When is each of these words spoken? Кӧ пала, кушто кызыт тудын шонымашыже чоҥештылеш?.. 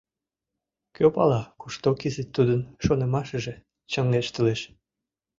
Кӧ 0.95 1.05
пала, 1.15 1.41
кушто 1.59 1.89
кызыт 2.01 2.29
тудын 2.35 2.61
шонымашыже 2.83 3.55
чоҥештылеш?.. 3.91 4.61